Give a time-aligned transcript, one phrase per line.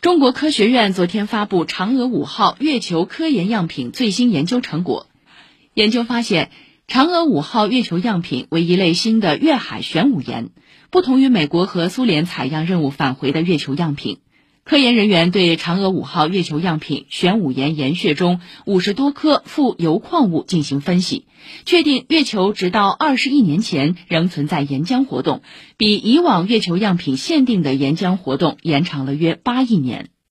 [0.00, 5.06] 中国科学院昨天发布嫦娥五号月球科研样品最新研究成果。
[5.74, 6.50] 研究发现，
[6.88, 10.48] 嫦娥五号月球样品为一类新的月海玄武岩，
[10.88, 14.20] 不同于美国和苏联采样任务返回的月球样品。
[14.70, 21.26] 科研人员对嫦娥五号月球样品玄武岩岩穴中五十多颗富铀矿物进行分析，
[21.64, 25.42] 确定月球直到二十亿年前仍存在岩浆活动，
[25.76, 30.10] 比以往月球样品限定的岩浆活动延长了约八亿年。